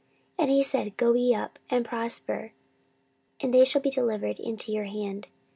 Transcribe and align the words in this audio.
And 0.35 0.49
he 0.49 0.63
said, 0.63 0.97
Go 0.97 1.13
ye 1.13 1.35
up, 1.35 1.59
and 1.69 1.85
prosper, 1.85 2.53
and 3.39 3.53
they 3.53 3.63
shall 3.63 3.81
be 3.83 3.91
delivered 3.91 4.39
into 4.39 4.71
your 4.71 4.85
hand. 4.85 5.27